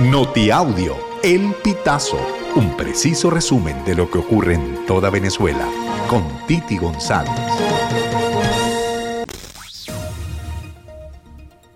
[0.00, 2.18] Notiaudio, El Pitazo,
[2.56, 5.68] un preciso resumen de lo que ocurre en toda Venezuela,
[6.08, 7.30] con Titi González.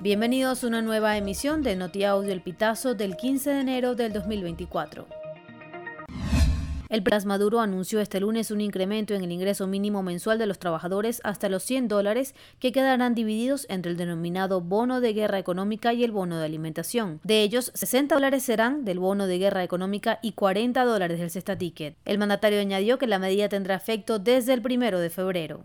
[0.00, 5.17] Bienvenidos a una nueva emisión de Notiaudio El Pitazo del 15 de enero del 2024.
[6.88, 10.58] El Plas Maduro anunció este lunes un incremento en el ingreso mínimo mensual de los
[10.58, 15.92] trabajadores hasta los 100 dólares que quedarán divididos entre el denominado bono de guerra económica
[15.92, 17.20] y el bono de alimentación.
[17.24, 21.58] De ellos, 60 dólares serán del bono de guerra económica y 40 dólares del cesta
[21.58, 21.94] ticket.
[22.06, 25.64] El mandatario añadió que la medida tendrá efecto desde el primero de febrero.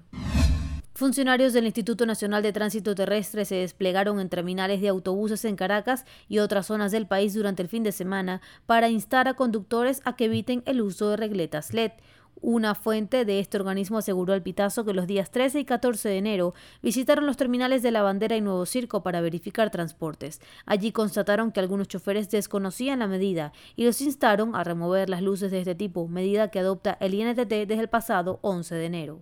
[0.95, 6.05] Funcionarios del Instituto Nacional de Tránsito Terrestre se desplegaron en terminales de autobuses en Caracas
[6.29, 10.16] y otras zonas del país durante el fin de semana para instar a conductores a
[10.16, 11.93] que eviten el uso de regletas LED.
[12.41, 16.17] Una fuente de este organismo aseguró al Pitazo que los días 13 y 14 de
[16.17, 20.41] enero visitaron los terminales de La Bandera y Nuevo Circo para verificar transportes.
[20.67, 25.49] Allí constataron que algunos choferes desconocían la medida y los instaron a remover las luces
[25.49, 29.21] de este tipo, medida que adopta el INTT desde el pasado 11 de enero.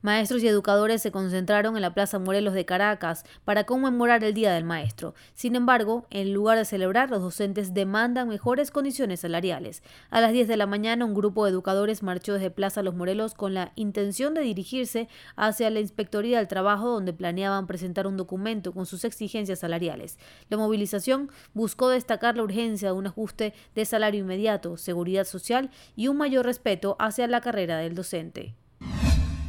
[0.00, 4.52] Maestros y educadores se concentraron en la Plaza Morelos de Caracas para conmemorar el Día
[4.52, 5.14] del Maestro.
[5.34, 9.82] Sin embargo, en lugar de celebrar, los docentes demandan mejores condiciones salariales.
[10.10, 13.34] A las 10 de la mañana, un grupo de educadores marchó desde Plaza Los Morelos
[13.34, 18.72] con la intención de dirigirse hacia la Inspectoría del Trabajo, donde planeaban presentar un documento
[18.72, 20.16] con sus exigencias salariales.
[20.48, 26.06] La movilización buscó destacar la urgencia de un ajuste de salario inmediato, seguridad social y
[26.06, 28.54] un mayor respeto hacia la carrera del docente.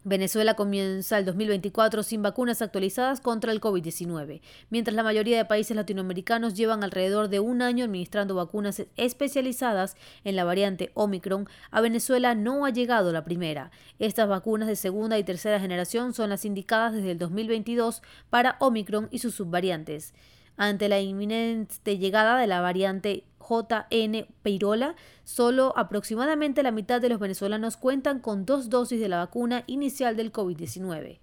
[0.04, 5.76] Venezuela comienza el 2024 sin vacunas actualizadas contra el COVID-19, mientras la mayoría de países
[5.76, 12.34] latinoamericanos llevan alrededor de un año administrando vacunas especializadas en la variante Omicron, a Venezuela
[12.34, 13.72] no ha llegado la primera.
[14.00, 19.10] Estas vacunas de segunda y tercera generación son las indicadas desde el 2022 para Omicron
[19.12, 20.14] y sus subvariantes.
[20.56, 27.20] Ante la inminente llegada de la variante JN Peirola, solo aproximadamente la mitad de los
[27.20, 31.20] venezolanos cuentan con dos dosis de la vacuna inicial del COVID-19.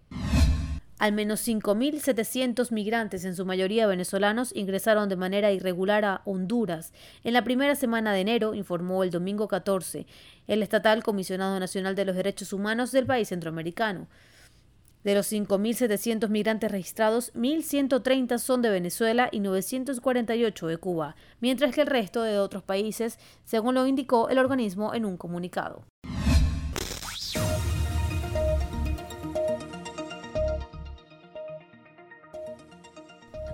[0.99, 6.95] Al menos 5.700 migrantes, en su mayoría venezolanos, ingresaron de manera irregular a Honduras.
[7.23, 10.07] En la primera semana de enero, informó el domingo 14,
[10.47, 14.09] el estatal comisionado nacional de los derechos humanos del país centroamericano.
[15.07, 21.83] De los 5.700 migrantes registrados, 1.130 son de Venezuela y 948 de Cuba, mientras que
[21.83, 25.85] el resto de otros países, según lo indicó el organismo en un comunicado.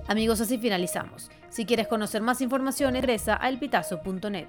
[0.09, 1.31] Amigos, así finalizamos.
[1.51, 4.49] Si quieres conocer más información, ingresa a elpitazo.net.